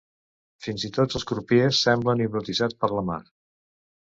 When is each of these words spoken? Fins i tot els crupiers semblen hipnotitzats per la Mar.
Fins 0.67 0.85
i 0.87 0.91
tot 0.95 1.17
els 1.19 1.27
crupiers 1.33 1.81
semblen 1.89 2.25
hipnotitzats 2.25 2.81
per 2.81 2.91
la 2.97 3.05
Mar. 3.11 3.21